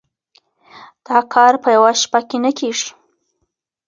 [1.05, 2.89] دا کار په يوه شپه کي نه کيږي.